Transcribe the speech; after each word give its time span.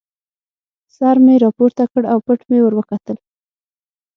سر 0.95 1.15
مې 1.25 1.35
را 1.41 1.49
پورته 1.57 1.83
کړ 1.91 2.03
او 2.13 2.19
پټ 2.25 2.39
مې 2.49 2.59
ور 2.61 2.73
وکتل. 2.77 3.17